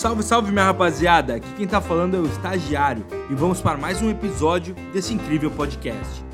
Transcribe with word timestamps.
Salve, 0.00 0.22
salve 0.22 0.50
minha 0.50 0.64
rapaziada! 0.64 1.34
Aqui 1.34 1.46
quem 1.58 1.66
tá 1.66 1.78
falando 1.78 2.16
é 2.16 2.18
o 2.18 2.24
Estagiário 2.24 3.04
e 3.28 3.34
vamos 3.34 3.60
para 3.60 3.76
mais 3.76 4.00
um 4.00 4.08
episódio 4.08 4.74
desse 4.94 5.12
incrível 5.12 5.50
podcast. 5.50 6.24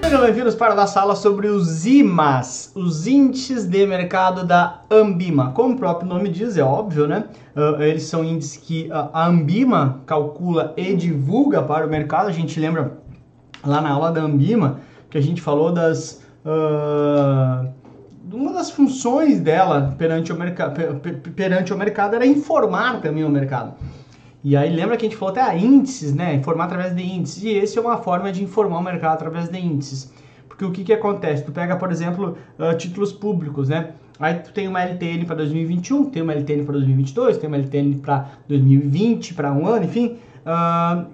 Sejam 0.00 0.22
bem-vindos 0.22 0.54
para 0.54 0.80
a 0.80 0.86
sala 0.86 1.16
sobre 1.16 1.48
os 1.48 1.84
IMAs, 1.84 2.70
os 2.76 3.08
índices 3.08 3.66
de 3.66 3.84
mercado 3.88 4.46
da 4.46 4.82
Ambima. 4.88 5.50
Como 5.50 5.74
o 5.74 5.76
próprio 5.76 6.08
nome 6.08 6.28
diz, 6.28 6.56
é 6.56 6.62
óbvio, 6.62 7.08
né? 7.08 7.24
Uh, 7.56 7.82
eles 7.82 8.04
são 8.04 8.22
índices 8.22 8.56
que 8.56 8.88
a 8.92 9.26
Ambima 9.26 10.00
calcula 10.06 10.74
e 10.76 10.94
divulga 10.94 11.60
para 11.60 11.84
o 11.84 11.90
mercado. 11.90 12.28
A 12.28 12.32
gente 12.32 12.60
lembra 12.60 12.98
lá 13.66 13.80
na 13.80 13.90
aula 13.90 14.12
da 14.12 14.22
Ambima 14.22 14.78
que 15.10 15.18
a 15.18 15.20
gente 15.20 15.42
falou 15.42 15.72
das. 15.72 16.22
Uh, 16.44 17.82
uma 18.34 18.52
das 18.52 18.70
funções 18.70 19.40
dela 19.40 19.94
perante 19.96 20.32
o, 20.32 20.36
mercado, 20.36 21.00
perante 21.34 21.72
o 21.72 21.78
mercado 21.78 22.14
era 22.16 22.26
informar 22.26 23.00
também 23.00 23.24
o 23.24 23.28
mercado. 23.28 23.74
E 24.42 24.56
aí 24.56 24.74
lembra 24.74 24.96
que 24.96 25.06
a 25.06 25.08
gente 25.08 25.18
falou 25.18 25.32
até 25.32 25.40
a 25.40 25.56
índices, 25.56 26.14
né? 26.14 26.34
Informar 26.34 26.64
através 26.64 26.94
de 26.94 27.02
índices. 27.02 27.42
E 27.42 27.48
esse 27.48 27.78
é 27.78 27.80
uma 27.80 27.96
forma 27.96 28.30
de 28.30 28.44
informar 28.44 28.78
o 28.78 28.82
mercado 28.82 29.14
através 29.14 29.48
de 29.48 29.58
índices. 29.58 30.12
Porque 30.46 30.64
o 30.64 30.70
que, 30.70 30.84
que 30.84 30.92
acontece? 30.92 31.44
Tu 31.44 31.50
pega, 31.50 31.76
por 31.76 31.90
exemplo, 31.90 32.36
uh, 32.58 32.76
títulos 32.76 33.12
públicos, 33.12 33.68
né? 33.68 33.92
Aí 34.20 34.34
tu 34.34 34.52
tem 34.52 34.68
uma 34.68 34.82
LTN 34.82 35.24
para 35.24 35.36
2021, 35.36 36.10
tem 36.10 36.22
uma 36.22 36.32
LTN 36.34 36.64
para 36.64 36.74
2022, 36.74 37.38
tem 37.38 37.48
uma 37.48 37.56
LTN 37.56 37.96
para 37.96 38.28
2020, 38.46 39.34
para 39.34 39.52
um 39.52 39.66
ano, 39.66 39.86
enfim. 39.86 40.18
Uh, 40.44 41.06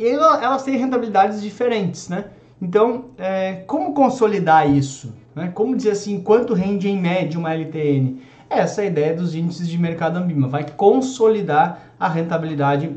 elas 0.00 0.62
têm 0.62 0.76
rentabilidades 0.76 1.42
diferentes, 1.42 2.08
né? 2.08 2.26
Então, 2.62 3.06
é, 3.18 3.56
como 3.66 3.92
consolidar 3.92 4.70
isso? 4.70 5.12
Né? 5.34 5.50
Como 5.54 5.76
dizer 5.76 5.90
assim, 5.90 6.20
quanto 6.20 6.54
rende 6.54 6.88
em 6.88 7.00
média 7.00 7.38
uma 7.38 7.52
LTN? 7.52 8.20
Essa 8.48 8.82
é 8.82 8.84
a 8.84 8.88
ideia 8.88 9.14
dos 9.14 9.34
índices 9.34 9.68
de 9.68 9.78
mercado 9.78 10.16
Ambima, 10.16 10.46
vai 10.46 10.64
consolidar 10.64 11.94
a 11.98 12.08
rentabilidade 12.08 12.90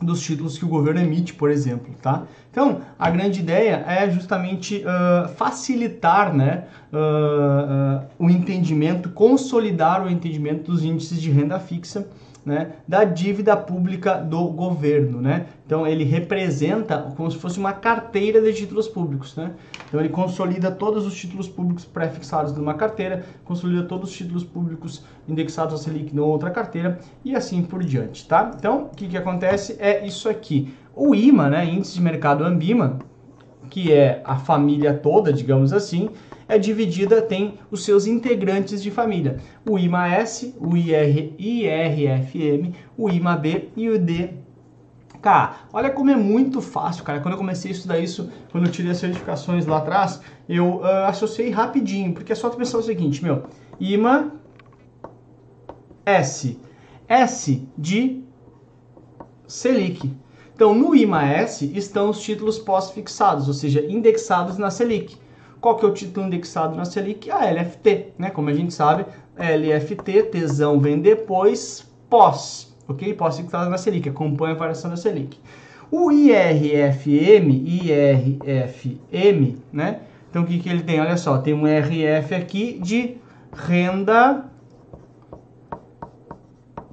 dos 0.00 0.20
títulos 0.22 0.56
que 0.56 0.64
o 0.64 0.68
governo 0.68 1.00
emite, 1.00 1.34
por 1.34 1.50
exemplo, 1.50 1.92
tá? 2.00 2.24
Então, 2.50 2.80
a 2.98 3.10
grande 3.10 3.40
ideia 3.40 3.84
é 3.86 4.08
justamente 4.10 4.84
uh, 4.84 5.28
facilitar 5.34 6.34
né, 6.34 6.64
uh, 6.92 6.96
uh, 6.96 8.06
o 8.18 8.30
entendimento, 8.30 9.10
consolidar 9.10 10.04
o 10.04 10.10
entendimento 10.10 10.70
dos 10.70 10.84
índices 10.84 11.20
de 11.20 11.30
renda 11.30 11.58
fixa 11.58 12.06
né, 12.48 12.72
da 12.88 13.04
dívida 13.04 13.54
pública 13.54 14.14
do 14.14 14.48
governo, 14.48 15.20
né? 15.20 15.46
Então 15.66 15.86
ele 15.86 16.02
representa 16.02 17.12
como 17.14 17.30
se 17.30 17.36
fosse 17.36 17.58
uma 17.58 17.74
carteira 17.74 18.40
de 18.40 18.54
títulos 18.54 18.88
públicos, 18.88 19.36
né? 19.36 19.52
Então 19.86 20.00
ele 20.00 20.08
consolida 20.08 20.70
todos 20.70 21.06
os 21.06 21.14
títulos 21.14 21.46
públicos 21.46 21.84
pré-fixados 21.84 22.56
numa 22.56 22.72
carteira, 22.72 23.22
consolida 23.44 23.82
todos 23.82 24.10
os 24.10 24.16
títulos 24.16 24.42
públicos 24.42 25.04
indexados 25.28 25.74
a 25.74 25.78
Selic 25.78 26.14
numa 26.14 26.26
outra 26.26 26.50
carteira 26.50 26.98
e 27.22 27.36
assim 27.36 27.62
por 27.62 27.84
diante, 27.84 28.26
tá? 28.26 28.50
Então 28.58 28.84
o 28.84 28.96
que 28.96 29.06
que 29.06 29.16
acontece 29.18 29.76
é 29.78 30.06
isso 30.06 30.28
aqui. 30.28 30.72
O 30.96 31.14
IMA, 31.14 31.50
né, 31.50 31.66
Índice 31.66 31.94
de 31.94 32.00
Mercado 32.00 32.44
Ambima, 32.44 32.98
que 33.68 33.92
é 33.92 34.22
a 34.24 34.36
família 34.36 34.94
toda, 34.94 35.32
digamos 35.32 35.72
assim, 35.72 36.10
é 36.48 36.58
dividida, 36.58 37.20
tem 37.20 37.58
os 37.70 37.84
seus 37.84 38.06
integrantes 38.06 38.82
de 38.82 38.90
família. 38.90 39.38
O 39.68 39.78
IMA-S, 39.78 40.54
o 40.58 40.76
IR, 40.76 41.34
IRFM, 41.38 42.74
o 42.96 43.10
IMA-B 43.10 43.68
e 43.76 43.90
o 43.90 43.98
DK. 43.98 44.32
Olha 45.72 45.90
como 45.90 46.10
é 46.10 46.16
muito 46.16 46.62
fácil, 46.62 47.04
cara. 47.04 47.20
Quando 47.20 47.34
eu 47.34 47.38
comecei 47.38 47.70
a 47.70 47.74
estudar 47.74 47.98
isso, 47.98 48.30
quando 48.50 48.66
eu 48.66 48.72
tirei 48.72 48.92
as 48.92 48.98
certificações 48.98 49.66
lá 49.66 49.78
atrás, 49.78 50.22
eu 50.48 50.76
uh, 50.76 50.84
associei 51.06 51.50
rapidinho, 51.50 52.14
porque 52.14 52.32
é 52.32 52.34
só 52.34 52.48
pensar 52.48 52.78
o 52.78 52.82
seguinte, 52.82 53.22
meu, 53.22 53.44
IMA 53.78 54.32
S, 56.06 56.58
S 57.06 57.68
de 57.76 58.22
Selic. 59.46 60.10
Então, 60.58 60.74
no 60.74 60.92
IMA-S 60.92 61.70
estão 61.72 62.10
os 62.10 62.20
títulos 62.20 62.58
pós-fixados, 62.58 63.46
ou 63.46 63.54
seja, 63.54 63.80
indexados 63.88 64.58
na 64.58 64.72
Selic. 64.72 65.16
Qual 65.60 65.76
que 65.76 65.86
é 65.86 65.88
o 65.88 65.94
título 65.94 66.26
indexado 66.26 66.74
na 66.74 66.84
Selic? 66.84 67.30
A 67.30 67.48
LFT, 67.48 68.14
né? 68.18 68.28
Como 68.30 68.48
a 68.48 68.52
gente 68.52 68.74
sabe, 68.74 69.06
LFT, 69.36 70.24
tesão 70.32 70.80
vem 70.80 70.98
depois, 70.98 71.88
pós, 72.10 72.76
ok? 72.88 73.14
Pós 73.14 73.36
fixado 73.36 73.70
na 73.70 73.78
Selic, 73.78 74.08
acompanha 74.08 74.56
a 74.56 74.58
variação 74.58 74.90
da 74.90 74.96
Selic. 74.96 75.38
O 75.92 76.10
IRFM, 76.10 77.52
IRFM, 77.64 79.58
né? 79.72 80.00
Então 80.28 80.42
o 80.42 80.44
que, 80.44 80.58
que 80.58 80.68
ele 80.68 80.82
tem? 80.82 81.00
Olha 81.00 81.16
só, 81.16 81.38
tem 81.38 81.54
um 81.54 81.66
RF 81.66 82.34
aqui 82.34 82.80
de 82.82 83.16
renda 83.52 84.44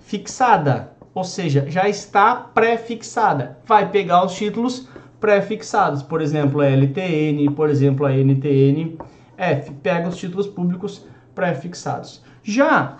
fixada, 0.01 0.94
ou 1.15 1.23
seja, 1.23 1.65
já 1.69 1.87
está 1.87 2.35
pré-fixada. 2.35 3.57
Vai 3.65 3.89
pegar 3.89 4.25
os 4.25 4.35
títulos 4.35 4.89
pré-fixados, 5.17 6.03
por 6.03 6.21
exemplo, 6.21 6.59
a 6.59 6.67
LTN, 6.67 7.49
por 7.55 7.69
exemplo, 7.69 8.05
a 8.05 8.11
NTN, 8.11 8.97
F, 9.37 9.71
pega 9.81 10.09
os 10.09 10.17
títulos 10.17 10.45
públicos 10.45 11.05
pré-fixados. 11.33 12.21
Já 12.43 12.97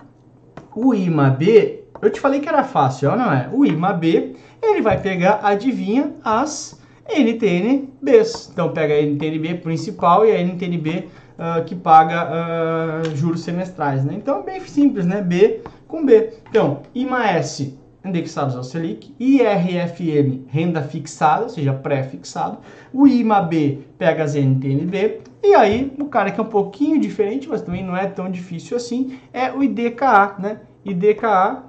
o 0.74 0.94
IMA-B, 0.94 1.84
eu 2.00 2.10
te 2.10 2.18
falei 2.18 2.40
que 2.40 2.48
era 2.48 2.64
fácil, 2.64 3.14
não 3.14 3.30
é? 3.30 3.50
O 3.52 3.66
IMA-B, 3.66 4.34
ele 4.62 4.80
vai 4.80 4.98
pegar, 4.98 5.40
adivinha, 5.42 6.14
as 6.24 6.80
NTNBs. 7.06 8.50
Então 8.50 8.72
pega 8.72 8.94
a 8.94 9.02
NTNB 9.02 9.56
principal 9.56 10.24
e 10.24 10.32
a 10.32 10.40
NTNB 10.40 11.08
uh, 11.38 11.64
que 11.66 11.74
paga 11.74 12.28
uh, 12.30 13.14
juros 13.14 13.42
semestrais, 13.42 14.04
né? 14.04 14.14
Então 14.14 14.42
bem 14.42 14.58
simples, 14.60 15.04
né? 15.04 15.20
B 15.20 15.60
com 15.86 16.04
B. 16.04 16.32
Então, 16.48 16.80
IMA-S 16.94 17.85
indexados 18.08 18.56
ao 18.56 18.64
Selic, 18.64 19.14
IRFM, 19.18 20.44
renda 20.48 20.82
fixada, 20.82 21.44
ou 21.44 21.48
seja, 21.48 21.72
pré-fixado, 21.72 22.58
o 22.92 23.06
IMAB 23.06 23.84
pega 23.98 24.24
as 24.24 24.34
NTNB, 24.34 25.20
e 25.42 25.54
aí 25.54 25.92
o 25.98 26.06
cara 26.06 26.30
que 26.30 26.40
é 26.40 26.42
um 26.42 26.48
pouquinho 26.48 27.00
diferente, 27.00 27.48
mas 27.48 27.62
também 27.62 27.84
não 27.84 27.96
é 27.96 28.06
tão 28.06 28.30
difícil 28.30 28.76
assim, 28.76 29.18
é 29.32 29.52
o 29.52 29.62
IDKA, 29.62 30.36
né? 30.38 30.60
IDKA, 30.84 31.64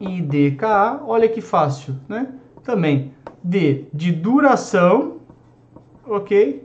IDKA, 0.00 1.02
olha 1.06 1.28
que 1.28 1.40
fácil, 1.40 1.96
né? 2.08 2.28
Também 2.62 3.12
D 3.42 3.86
de 3.92 4.12
duração, 4.12 5.18
ok? 6.06 6.64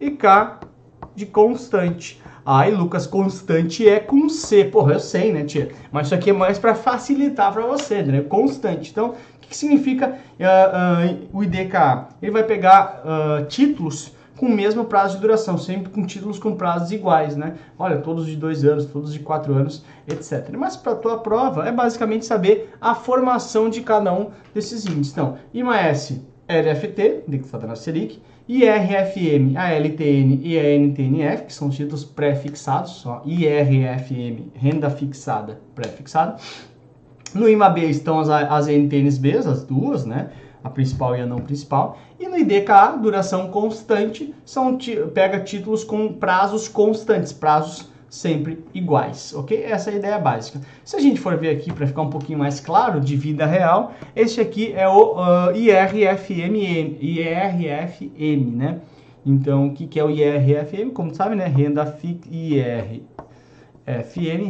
E 0.00 0.10
K 0.10 0.60
de 1.14 1.26
constante. 1.26 2.20
Ai, 2.44 2.72
Lucas, 2.72 3.06
constante 3.06 3.88
é 3.88 4.00
com 4.00 4.28
C. 4.28 4.64
Porra, 4.64 4.94
eu 4.94 5.00
sei, 5.00 5.32
né, 5.32 5.44
tia? 5.44 5.70
Mas 5.92 6.06
isso 6.06 6.14
aqui 6.14 6.30
é 6.30 6.32
mais 6.32 6.58
para 6.58 6.74
facilitar 6.74 7.52
para 7.52 7.64
você, 7.64 8.02
né? 8.02 8.20
Constante. 8.22 8.90
Então, 8.90 9.10
o 9.10 9.40
que, 9.40 9.48
que 9.48 9.56
significa 9.56 10.18
uh, 10.40 11.34
uh, 11.34 11.38
o 11.38 11.44
IDKA? 11.44 12.08
Ele 12.20 12.32
vai 12.32 12.42
pegar 12.42 13.02
uh, 13.04 13.46
títulos 13.46 14.12
com 14.36 14.46
o 14.46 14.50
mesmo 14.50 14.84
prazo 14.84 15.14
de 15.14 15.20
duração, 15.20 15.56
sempre 15.56 15.92
com 15.92 16.04
títulos 16.04 16.36
com 16.36 16.56
prazos 16.56 16.90
iguais, 16.90 17.36
né? 17.36 17.54
Olha, 17.78 17.98
todos 17.98 18.26
de 18.26 18.34
dois 18.34 18.64
anos, 18.64 18.86
todos 18.86 19.12
de 19.12 19.20
quatro 19.20 19.54
anos, 19.54 19.84
etc. 20.08 20.48
Mas 20.58 20.76
para 20.76 20.92
a 20.92 20.96
tua 20.96 21.18
prova 21.18 21.68
é 21.68 21.70
basicamente 21.70 22.26
saber 22.26 22.74
a 22.80 22.92
formação 22.92 23.70
de 23.70 23.82
cada 23.82 24.12
um 24.12 24.30
desses 24.52 24.84
índices. 24.84 25.12
Então, 25.12 25.36
IMAS, 25.54 26.20
LFT, 26.48 27.22
indexada 27.28 27.68
na 27.68 27.76
Selic, 27.76 28.20
IRFM, 28.48 29.56
a 29.56 29.70
LTN 29.70 30.40
e 30.42 30.58
a 30.58 30.62
NTNF, 30.76 31.44
que 31.44 31.52
são 31.52 31.70
títulos 31.70 32.04
pré-fixados, 32.04 32.92
só 32.92 33.22
IRFM, 33.24 34.50
renda 34.54 34.90
fixada 34.90 35.60
pré-fixada. 35.74 36.36
No 37.34 37.48
IMAB 37.48 37.78
estão 37.78 38.18
as, 38.18 38.28
as 38.28 38.66
NTNSBs, 38.66 39.46
as 39.46 39.64
duas, 39.64 40.04
né? 40.04 40.30
A 40.62 40.68
principal 40.68 41.16
e 41.16 41.20
a 41.20 41.26
não 41.26 41.38
principal. 41.38 41.98
E 42.18 42.28
no 42.28 42.36
IDKA, 42.36 42.98
duração 43.00 43.48
constante, 43.48 44.34
são 44.44 44.78
pega 45.14 45.40
títulos 45.40 45.82
com 45.82 46.12
prazos 46.12 46.68
constantes, 46.68 47.32
prazos 47.32 47.91
sempre 48.12 48.62
iguais, 48.74 49.32
ok? 49.34 49.64
Essa 49.64 49.90
é 49.90 49.94
a 49.94 49.96
ideia 49.96 50.18
básica. 50.18 50.60
Se 50.84 50.94
a 50.94 51.00
gente 51.00 51.18
for 51.18 51.34
ver 51.38 51.48
aqui 51.48 51.72
para 51.72 51.86
ficar 51.86 52.02
um 52.02 52.10
pouquinho 52.10 52.38
mais 52.38 52.60
claro 52.60 53.00
de 53.00 53.16
vida 53.16 53.46
real, 53.46 53.94
este 54.14 54.38
aqui 54.38 54.70
é 54.74 54.86
o 54.86 55.14
uh, 55.14 55.56
IRFM, 55.56 56.98
IRFM, 57.00 58.54
né? 58.54 58.80
Então, 59.24 59.68
o 59.68 59.72
que, 59.72 59.86
que 59.86 59.98
é 59.98 60.04
o 60.04 60.10
IRFM? 60.10 60.90
Como 60.92 61.14
sabe, 61.14 61.36
né? 61.36 61.46
Renda 61.46 61.98
IRFM, 62.30 63.00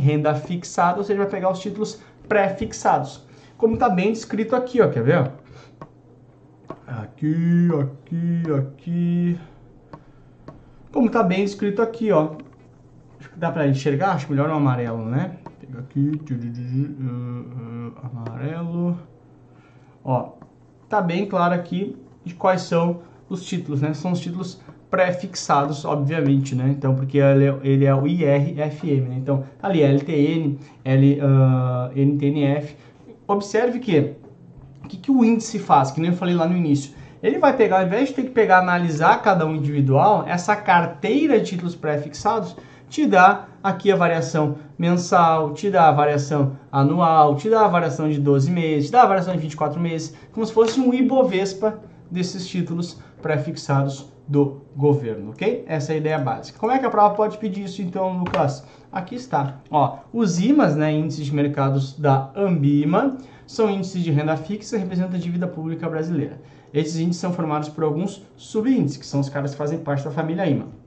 renda 0.01 0.35
fixada, 0.35 0.99
ou 0.99 1.05
seja, 1.05 1.21
vai 1.21 1.29
pegar 1.29 1.53
os 1.53 1.61
títulos 1.61 2.03
pré-fixados. 2.29 3.25
Como 3.57 3.75
está 3.75 3.89
bem 3.89 4.13
descrito 4.13 4.57
aqui, 4.57 4.81
ó, 4.81 4.89
quer 4.89 5.05
ver? 5.05 5.31
Aqui, 6.85 7.69
aqui, 7.81 8.43
aqui. 8.59 9.39
Como 10.91 11.07
está 11.07 11.23
bem 11.23 11.45
escrito 11.45 11.81
aqui, 11.81 12.11
ó 12.11 12.31
dá 13.37 13.51
para 13.51 13.67
enxergar, 13.67 14.13
acho 14.13 14.31
melhor 14.31 14.49
no 14.49 14.55
amarelo, 14.55 15.05
né? 15.05 15.37
Pega 15.61 15.81
aqui, 15.81 16.13
uh, 16.31 17.05
uh, 17.05 17.93
amarelo. 18.03 18.99
Ó, 20.05 20.33
tá 20.89 21.01
bem 21.01 21.27
claro 21.27 21.55
aqui 21.55 21.97
de 22.25 22.35
quais 22.35 22.63
são 22.63 23.03
os 23.29 23.45
títulos, 23.45 23.81
né? 23.81 23.95
São 23.95 24.13
os 24.13 24.21
títulos 24.21 24.61
prefixados, 24.91 25.85
obviamente, 25.85 26.55
né? 26.55 26.69
Então, 26.69 26.95
porque 26.95 27.19
ele 27.19 27.47
é, 27.47 27.59
ele 27.63 27.85
é 27.87 27.95
o 27.95 28.07
IRFM, 28.07 29.09
né? 29.09 29.17
Então, 29.17 29.45
tá 29.59 29.69
ali 29.69 29.83
LTN, 29.83 30.59
L, 30.85 31.21
uh, 31.21 31.99
NTNF. 31.99 32.77
Observe 33.27 33.79
que 33.79 34.15
o 34.85 34.89
que, 34.89 34.97
que 34.99 35.11
o 35.11 35.25
índice 35.25 35.59
faz, 35.59 35.91
que 35.91 36.01
nem 36.01 36.11
eu 36.11 36.17
falei 36.17 36.35
lá 36.35 36.47
no 36.47 36.57
início. 36.57 36.93
Ele 37.23 37.39
vai 37.39 37.57
pegar, 37.57 37.81
ao 37.81 37.87
invés 37.87 38.09
de 38.09 38.17
ter 38.17 38.23
que 38.25 38.31
pegar 38.31 38.59
analisar 38.59 39.23
cada 39.23 39.47
um 39.47 39.55
individual, 39.55 40.25
essa 40.27 40.57
carteira 40.57 41.39
de 41.39 41.47
títulos 41.47 41.75
prefixados 41.75 42.57
te 42.93 43.07
dá 43.07 43.49
aqui 43.63 43.91
a 43.91 43.97
variação 43.97 44.57
mensal, 44.79 45.55
te 45.55 45.71
dá 45.71 45.89
a 45.89 45.93
variação 45.93 46.59
anual, 46.71 47.37
te 47.37 47.49
dá 47.49 47.65
a 47.65 47.69
variação 47.69 48.07
de 48.11 48.21
12 48.21 48.51
meses, 48.51 48.91
te 48.91 48.93
dá 48.93 49.03
a 49.03 49.07
variação 49.07 49.35
de 49.35 49.41
24 49.41 49.81
meses, 49.81 50.15
como 50.31 50.45
se 50.45 50.53
fosse 50.53 50.79
um 50.79 50.93
Ibovespa 50.93 51.81
desses 52.11 52.47
títulos 52.47 52.99
prefixados 53.23 54.13
do 54.29 54.61
governo, 54.77 55.31
ok? 55.31 55.65
Essa 55.67 55.93
é 55.93 55.95
a 55.95 55.99
ideia 55.99 56.19
básica. 56.19 56.59
Como 56.59 56.71
é 56.71 56.79
que 56.79 56.85
a 56.85 56.91
prova 56.91 57.15
pode 57.15 57.39
pedir 57.39 57.65
isso 57.65 57.81
então, 57.81 58.19
Lucas? 58.19 58.63
Aqui 58.93 59.15
está. 59.15 59.63
Ó, 59.71 59.97
os 60.13 60.39
IMAs, 60.39 60.77
né, 60.77 60.93
índices 60.93 61.25
de 61.25 61.35
mercados 61.35 61.99
da 61.99 62.31
Ambima, 62.37 63.17
são 63.47 63.71
índices 63.71 64.03
de 64.03 64.11
renda 64.11 64.37
fixa 64.37 64.77
e 64.77 64.81
representam 64.81 65.15
a 65.17 65.19
dívida 65.19 65.49
pública 65.49 65.89
brasileira. 65.89 66.43
Esses 66.75 66.97
índices 66.97 67.23
são 67.23 67.33
formados 67.33 67.71
por 67.71 67.85
alguns 67.85 68.23
subíndices, 68.37 68.99
que 68.99 69.07
são 69.07 69.21
os 69.21 69.31
caras 69.31 69.53
que 69.53 69.57
fazem 69.57 69.79
parte 69.79 70.05
da 70.05 70.11
família 70.11 70.47
IMA. 70.47 70.82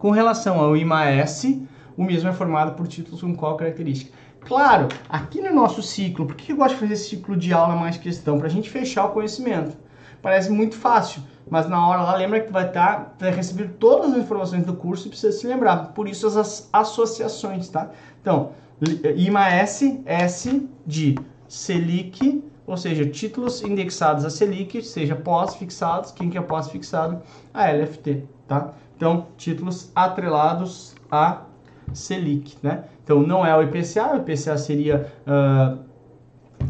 Com 0.00 0.12
relação 0.12 0.58
ao 0.58 0.74
IMA-S, 0.74 1.62
o 1.94 2.02
mesmo 2.02 2.30
é 2.30 2.32
formado 2.32 2.74
por 2.74 2.88
títulos 2.88 3.20
com 3.20 3.36
qual 3.36 3.58
característica? 3.58 4.10
Claro, 4.40 4.88
aqui 5.06 5.42
no 5.42 5.54
nosso 5.54 5.82
ciclo, 5.82 6.24
por 6.24 6.36
que 6.36 6.52
eu 6.52 6.56
gosto 6.56 6.72
de 6.72 6.80
fazer 6.80 6.94
esse 6.94 7.10
ciclo 7.10 7.36
de 7.36 7.52
aula 7.52 7.76
mais 7.76 7.98
questão? 7.98 8.38
Para 8.38 8.46
a 8.46 8.50
gente 8.50 8.70
fechar 8.70 9.04
o 9.04 9.10
conhecimento. 9.10 9.76
Parece 10.22 10.50
muito 10.50 10.74
fácil, 10.74 11.22
mas 11.50 11.68
na 11.68 11.86
hora 11.86 12.00
lá 12.00 12.16
lembra 12.16 12.40
que 12.40 12.50
vai 12.50 12.66
estar, 12.66 13.14
tá, 13.18 13.26
vai 13.26 13.30
receber 13.30 13.72
todas 13.78 14.12
as 14.12 14.16
informações 14.16 14.64
do 14.64 14.72
curso 14.72 15.06
e 15.06 15.10
precisa 15.10 15.32
se 15.32 15.46
lembrar. 15.46 15.92
Por 15.92 16.08
isso 16.08 16.26
as 16.26 16.70
associações, 16.72 17.68
tá? 17.68 17.90
Então, 18.22 18.52
IMA-S, 19.14 20.00
S 20.06 20.66
de 20.86 21.14
Selic, 21.46 22.42
ou 22.66 22.78
seja, 22.78 23.04
títulos 23.04 23.62
indexados 23.62 24.24
a 24.24 24.30
Selic, 24.30 24.82
seja 24.82 25.14
pós-fixados, 25.14 26.10
quem 26.10 26.30
que 26.30 26.38
é 26.38 26.40
pós-fixado? 26.40 27.20
A 27.52 27.70
LFT, 27.70 28.24
tá? 28.48 28.72
Então, 29.00 29.28
títulos 29.38 29.90
atrelados 29.96 30.94
a 31.10 31.44
Selic, 31.94 32.58
né? 32.62 32.84
Então, 33.02 33.22
não 33.22 33.46
é 33.46 33.56
o 33.56 33.62
IPCA, 33.62 34.12
o 34.12 34.16
IPCA 34.18 34.58
seria 34.58 35.10
uh, 35.26 35.78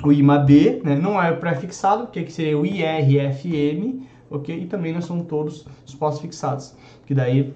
o 0.05 0.12
IMAB, 0.12 0.81
né? 0.85 0.94
não 0.94 1.21
é 1.21 1.32
o 1.32 1.38
pré-fixado, 1.38 2.06
que, 2.06 2.23
que 2.23 2.32
seria 2.32 2.56
o 2.56 2.65
IRFM, 2.65 4.06
ok? 4.31 4.61
E 4.61 4.67
também 4.67 4.93
não 4.93 5.03
são 5.03 5.25
todos 5.25 5.67
os 5.85 5.93
pós-fixados, 5.97 6.73
que 7.05 7.12
daí 7.12 7.53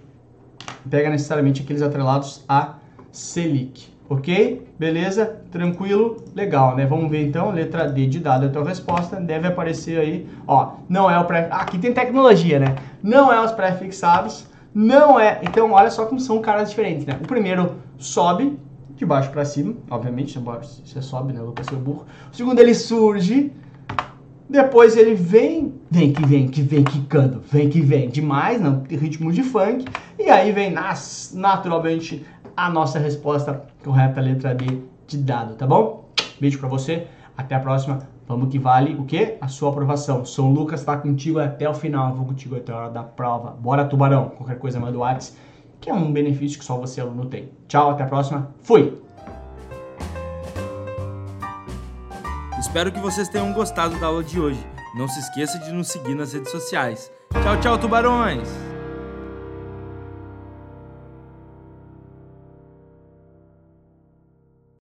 pega 0.91 1.09
necessariamente 1.09 1.63
aqueles 1.63 1.81
atrelados 1.81 2.45
a 2.49 2.75
Selic, 3.13 3.87
ok? 4.09 4.67
Beleza? 4.77 5.41
Tranquilo? 5.53 6.17
Legal, 6.35 6.75
né? 6.75 6.85
Vamos 6.85 7.09
ver 7.13 7.25
então, 7.25 7.53
letra 7.53 7.87
D 7.87 8.09
de 8.09 8.19
dado 8.19 8.47
a 8.47 8.49
tua 8.49 8.65
resposta, 8.65 9.21
deve 9.21 9.47
aparecer 9.47 10.01
aí, 10.01 10.29
ó, 10.49 10.73
não 10.89 11.09
é 11.09 11.17
o 11.17 11.25
pré... 11.27 11.47
Ah, 11.49 11.61
aqui 11.61 11.79
tem 11.79 11.93
tecnologia, 11.93 12.59
né? 12.59 12.75
Não 13.01 13.33
é 13.33 13.41
os 13.41 13.53
pré-fixados, 13.53 14.53
não 14.75 15.19
é... 15.21 15.41
Então, 15.43 15.73
olha 15.73 15.91
só 15.91 16.05
como 16.07 16.21
são 16.21 16.41
caras 16.41 16.71
diferentes, 16.71 17.07
né? 17.07 17.19
O 17.23 17.27
primeiro 17.27 17.77
sobe, 17.97 18.59
de 18.97 19.07
baixo 19.07 19.31
para 19.31 19.45
cima, 19.45 19.75
obviamente, 19.91 20.39
você 20.39 21.01
sobe, 21.01 21.33
né, 21.33 21.41
Lucas, 21.41 21.67
seu 21.67 21.79
burro. 21.79 22.05
O 22.33 22.37
segundo, 22.37 22.59
ele 22.59 22.75
surge, 22.75 23.53
depois 24.49 24.97
ele 24.97 25.15
vem, 25.15 25.75
vem 25.91 26.13
que 26.13 26.25
vem, 26.25 26.49
que 26.49 26.63
vem 26.63 26.85
quicando, 26.85 27.43
vem 27.51 27.69
que 27.69 27.81
vem, 27.81 28.09
demais, 28.09 28.61
não, 28.61 28.83
ritmo 28.89 29.33
de 29.33 29.43
funk, 29.43 29.85
e 30.19 30.29
aí 30.31 30.53
vem 30.53 30.71
nas, 30.71 31.33
naturalmente 31.35 32.25
a 32.57 32.71
nossa 32.71 32.99
resposta 32.99 33.65
correta, 33.83 34.21
letra 34.21 34.55
D 34.55 34.79
de 35.07 35.19
dado, 35.19 35.55
tá 35.55 35.67
bom? 35.67 36.09
Beijo 36.41 36.59
para 36.59 36.69
você, 36.69 37.07
até 37.37 37.55
a 37.55 37.61
próxima. 37.61 37.99
Vamos 38.27 38.49
que 38.49 38.59
vale 38.59 38.95
o 38.95 39.05
quê? 39.05 39.37
A 39.41 39.49
sua 39.49 39.71
aprovação. 39.71 40.25
Sou 40.25 40.51
o 40.51 40.53
Lucas, 40.53 40.83
tá 40.85 40.97
contigo 40.97 41.39
até 41.39 41.69
o 41.69 41.75
final, 41.75 42.15
vou 42.15 42.27
contigo 42.27 42.57
até 42.57 42.73
a 42.73 42.77
hora 42.77 42.91
da 42.91 43.03
prova. 43.03 43.51
Bora, 43.51 43.85
tubarão. 43.85 44.31
Qualquer 44.31 44.59
coisa 44.59 44.81
manda 44.81 44.97
o 44.97 45.01
WhatsApp 45.01 45.37
que 45.85 45.91
é 45.91 45.95
um 45.95 46.11
benefício 46.11 46.59
que 46.59 46.65
só 46.65 46.79
você 46.79 47.03
aluno 47.03 47.27
tem. 47.27 47.51
Tchau, 47.69 47.91
até 47.91 48.05
a 48.05 48.07
próxima. 48.07 48.49
Fui! 48.63 48.99
Espero 52.59 52.91
que 52.91 52.99
vocês 52.99 53.29
tenham 53.29 53.53
gostado 53.53 54.01
da 54.01 54.07
aula 54.07 54.25
de 54.25 54.41
hoje. 54.41 54.67
Não 54.97 55.07
se 55.07 55.21
esqueça 55.21 55.59
de 55.59 55.71
nos 55.73 55.89
seguir 55.89 56.15
nas 56.15 56.33
redes 56.33 56.51
sociais. 56.51 57.13
Tchau, 57.43 57.61
tchau, 57.61 57.79
tubarões! 57.79 58.74